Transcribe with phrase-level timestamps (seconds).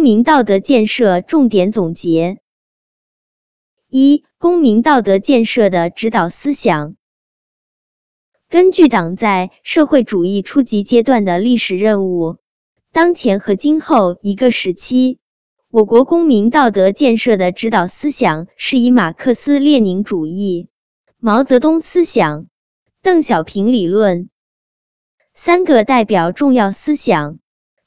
[0.00, 2.38] 公民道德建设重点总结：
[3.90, 6.96] 一、公民道德建设的指导思想。
[8.48, 12.38] 根据党在社会主义初级阶段的历史任务，
[12.92, 15.18] 当前和今后一个时期，
[15.68, 20.70] 我国公民道德建设的指导思想是以马克思列宁主义、
[21.18, 22.46] 毛泽东思想、
[23.02, 24.30] 邓小平理论
[25.34, 27.39] 三个代表重要思想、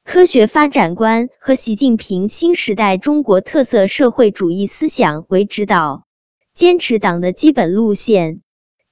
[0.03, 6.05] 科学发展观和习近平新时代中国特色社会主义思想为指导，
[6.53, 8.41] 坚持党的基本路线、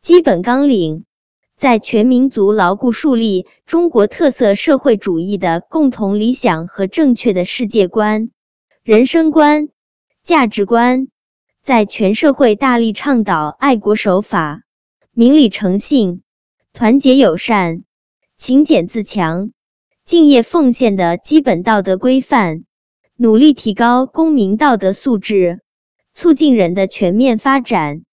[0.02, 1.04] 基本纲领。
[1.58, 8.32] 在全民族牢固树立中国特色社会主义的共同理想和正确的世界观、
[8.82, 9.70] 人生观、
[10.24, 11.08] 价值观，
[11.62, 14.64] 在全社会大力倡导爱国守法、
[15.12, 16.24] 明理诚信、
[16.74, 17.84] 团结友善、
[18.36, 19.52] 勤俭自强、
[20.12, 22.66] 敬业奉献的基本道德规范，
[23.16, 25.62] 努力提高公民道德素质，
[26.12, 28.04] 促进人的全面发展，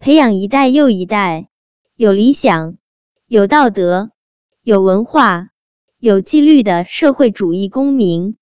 [0.00, 1.48] 培养一代又一代
[1.94, 2.76] 有理想。
[3.28, 4.10] 有道德、
[4.62, 5.50] 有文化、
[5.96, 8.36] 有纪律的社会主义公民。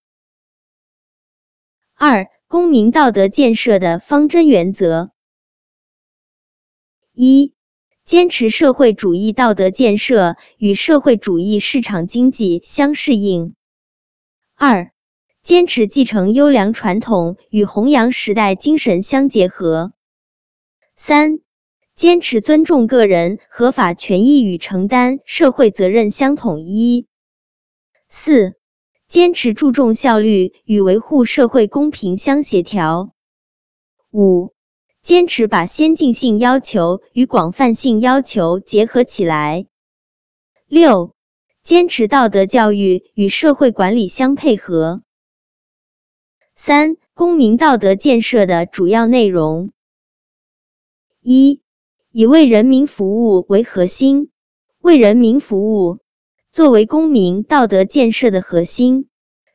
[1.92, 5.11] 二、公民道德建设的方针原则：
[7.12, 7.53] 一、
[8.05, 13.55] 坚持社会主义道德建设与社会主义市场经济相适应；
[14.55, 14.92] 二、
[15.42, 19.92] 坚持继承优良传统与弘扬时代精神相结合；
[20.97, 21.41] 三。
[21.95, 27.06] 坚持尊重个人合法权益与承担社会责任相统一。
[28.08, 28.55] 四、
[29.08, 33.12] 坚持注重效率与维护社会公平相协调。
[34.11, 34.52] 五、
[35.03, 39.67] 坚持把先进性要求与广泛性要求结合起来。
[40.69, 41.14] 六、
[41.62, 45.03] 坚持道德教育与社会管理相配合。
[46.55, 49.73] 三、公民道德建设的主要内容。
[51.20, 51.61] 一。
[52.14, 54.30] 以为人民服务为核心，
[54.83, 56.01] 为人民服务
[56.52, 59.08] 作为公民道德建设的核心，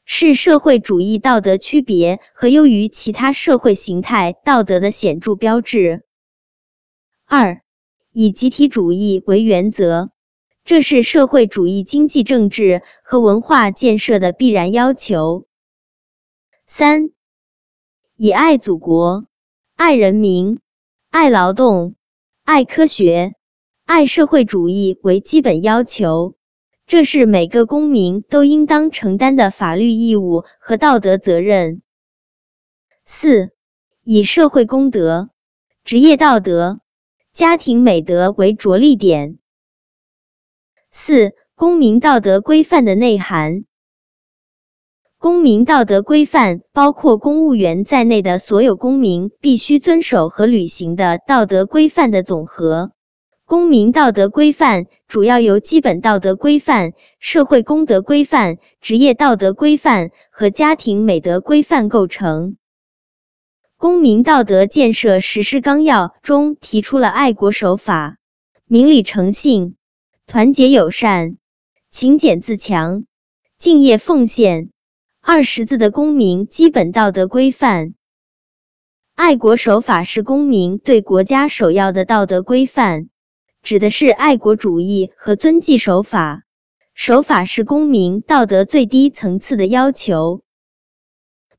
[0.10, 6.06] 是社会主义道德区别和优于其他社会形态道德的显著标志。
[7.26, 7.62] 二、
[8.14, 10.12] 以集体主义为原则，
[10.64, 15.46] 这是社会主义经济、政治和文化建设的必然要求。
[16.66, 17.10] 三、
[18.16, 19.26] 以爱祖国、
[19.76, 20.60] 爱人民、
[21.10, 21.96] 爱劳动。
[22.46, 23.36] 爱科学、
[23.84, 26.37] 爱社会主义为基本要求，
[26.88, 31.82] 这是每个公民都应当承担的法律义务和道德责任。
[33.04, 33.50] 四、
[34.04, 35.30] 以社会公德、
[35.84, 36.80] 职业道德、
[37.34, 39.38] 家庭美德为着力点。
[40.90, 43.66] 四、公民道德规范的内涵。
[45.18, 52.94] 公民道德规范包括公务员在内的所有公民必须遵守和履行的道德规范的总和。
[53.48, 62.58] 公民道德规范主要由基本道德规范、社会公德规范、职业道德规范和家庭美德规范构成。
[63.78, 68.18] 公民道德建设实施纲要中提出了爱国守法、
[68.66, 69.78] 明理诚信、
[70.26, 71.38] 团结友善、
[71.90, 73.06] 勤俭自强、
[73.58, 74.72] 敬业奉献。
[75.22, 77.94] 二十字的公民基本道德规范，
[79.16, 83.08] 爱国守法是公民对国家首要的道德规范，
[83.68, 86.44] 指的是爱国主义和遵纪守法。
[86.94, 90.42] 守法是公民道德最低层次的要求。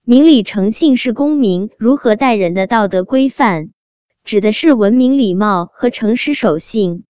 [0.05, 3.73] 明理诚信是公民如何待人的道德规范，
[4.25, 7.05] 指的是文明礼貌和诚实守信。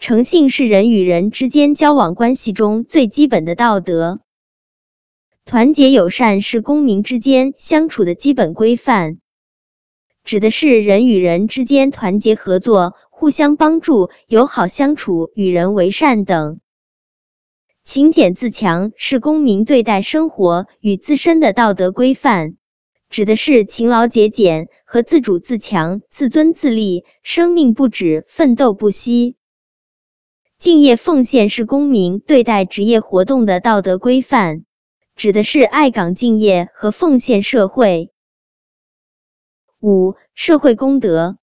[0.00, 4.18] 诚信是人与人之间交往关系中最基本的道德。
[5.44, 9.20] 团结友善是公民之间相处的基本规范，
[10.24, 16.58] 指的是人与人之间团结合作、互相帮助、友好相处、与人为善等。
[17.84, 22.56] 勤俭自强是公民对待生活与自身的道德规范，
[23.10, 29.36] 指的是勤劳节俭和自主自强、自尊自立、生命不止、奋斗不息。
[30.58, 34.64] 敬业奉献是公民对待职业活动的道德规范。
[35.14, 38.10] 指的是爱岗敬业和奉献社会。
[39.78, 41.36] 五、社会公德。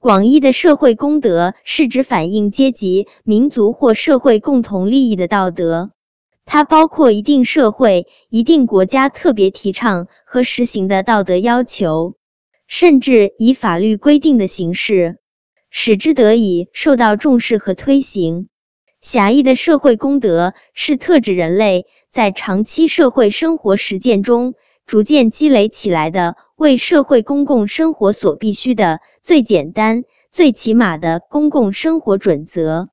[0.00, 5.90] 广义的社会公德是指反映阶级、民族或社会共同利益的道德，
[6.46, 12.14] 它包括一定社会、一定国家特别提倡和实行的道德要求，
[12.68, 15.18] 甚至以法律规定的形式，
[15.68, 18.46] 使之得以受到重视和推行。
[19.00, 21.86] 狭义的社会公德是特指人类。
[22.10, 24.54] 在长期社会生活实践中
[24.86, 32.88] 逐渐积累起来的为社会公共生活所必须的最简单、最起码的公共生活准则。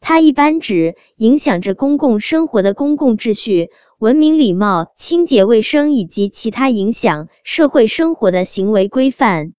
[0.00, 9.52] 它一般指影响着公共生活的公共秩序、文明礼貌、清洁卫生以及其他影响社会生活的行为规范。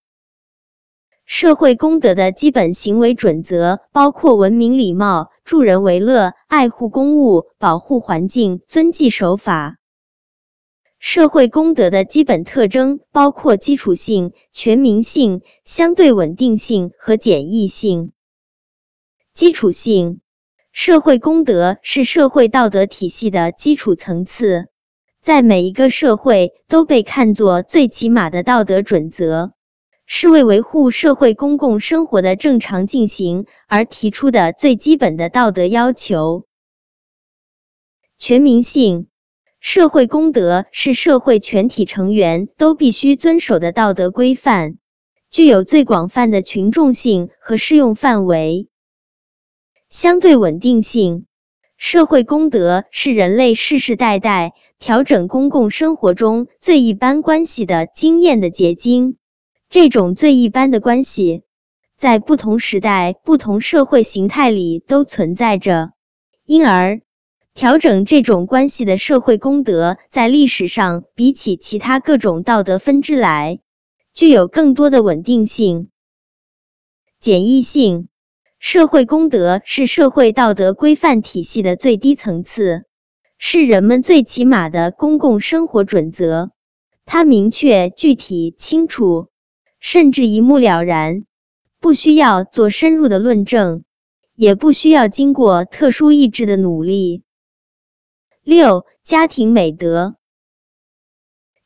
[1.26, 9.77] 社会公德的基本行为准则包括文明礼貌、助人为乐、爱护公物、保护环境、遵纪守法。
[11.00, 18.12] 社会公德的基本特征包括基础性、全民性、相对稳定性和简易性。
[19.34, 20.22] 基础性，
[20.72, 24.68] 社会公德是社会道德体系的基础层次，
[25.22, 29.54] 在每一个社会都被看作最起码的道德准则。
[30.10, 36.46] 是为维护社会公共生活的正常进行而提出的最基本的道德要求。
[38.18, 39.08] 全民性
[39.60, 44.78] 社会公德是社会全体成员都必须遵守的道德规范，
[45.30, 48.68] 具有最广泛的群众性和适用范围。
[49.90, 51.26] 相对稳定性
[51.78, 59.18] 社会公德是人类世世代代调整公共生活中最一般关系的经验的结晶。
[59.70, 61.44] 这种最一般的关系，
[61.98, 65.92] 在不同时代、不同社会形态里都存在着，
[66.46, 67.02] 因而
[67.58, 73.62] 调整这种关系的社会公德，在历史上比起其他各种道德分支来，
[74.14, 75.90] 具有更多的稳定性、
[77.20, 78.10] 简易性。
[78.60, 82.84] 社会公德是社会道德规范体系的最低层次，
[83.40, 86.52] 是人们最起码的公共生活准则。
[87.08, 89.30] 它明确、具体、清楚。
[89.80, 91.24] 甚至一目了然，
[91.80, 93.84] 不需要做深入的论证，
[94.36, 97.24] 也不需要经过特殊意志的努力。
[98.50, 100.16] 六、家庭美德。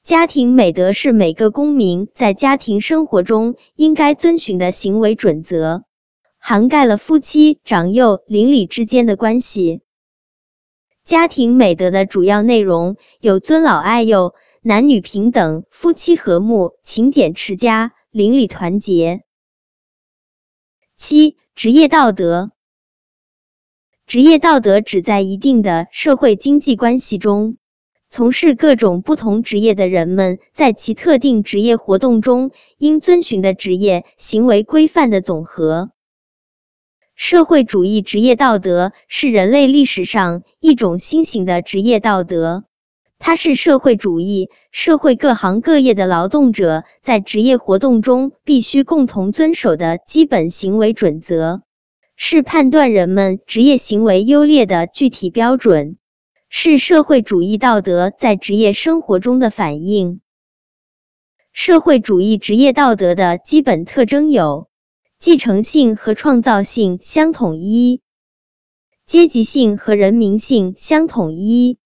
[0.01, 5.83] 家庭美德是每个公民在家庭生活中应该遵循的行为准则，
[6.39, 9.81] 涵盖了夫妻、长幼、邻里之间的关系。
[11.03, 14.33] 家庭美德的主要内容有尊老爱幼、
[14.63, 17.93] 男女平等、夫妻和睦、勤俭持家。
[18.09, 19.23] 邻里团结。
[20.95, 22.51] 七、职业道德。
[24.11, 27.55] 职业道德指在一定的社会经济关系中，
[28.09, 35.91] 从事各种不同职业的人们在其特定职业活动中应遵循的职业行为规范的总和。
[37.15, 42.65] 社会主义职业道德是人类历史上一种新型的职业道德。
[43.17, 51.61] 它是社会主义社会各行各业的劳动者在职业活动中必须共同遵守的基本行为准则，
[52.15, 55.97] 是判断人们职业行为优劣的具体标准，
[56.49, 60.21] 是社会主义道德在职业生活中的反映。
[61.51, 64.69] 社会主义职业道德的基本特征有：
[65.19, 68.01] 继承性和创造性相统一，
[69.05, 71.77] 阶级性和人民性相统一。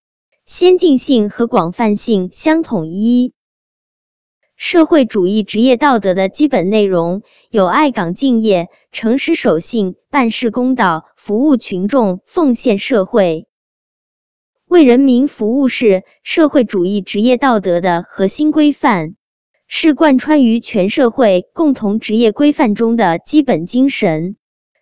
[0.45, 3.33] 先进性和广泛性相统一。
[4.55, 13.47] 社会主义职业道德的基本内容有爱岗敬业、诚实守信、办事公道、服务群众、奉献社会。
[14.65, 19.15] 为人民服务是社会主义职业道德的核心规范，
[19.67, 24.37] 是贯穿于全社会共同职业规范中的基本精神，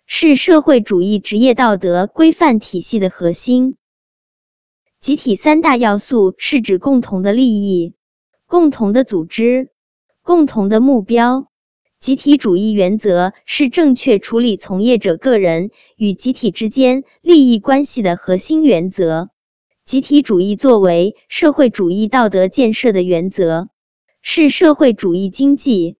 [0.05, 3.75] 是社会主义职业道德规范体系的核心。
[4.99, 7.93] 集体三大要素是指共同的利益、
[8.53, 9.71] 共同的组织、
[10.21, 11.47] 共同的目标。
[11.99, 19.31] 集体主义原则是正确处理从业者个人与集体之间利益关系的核心原则。
[19.85, 23.69] 集体主义作为社会主义道德建设的原则，
[24.21, 25.97] 是社会主义经济、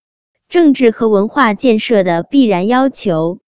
[0.47, 3.39] 政治和文化建设的必然要求。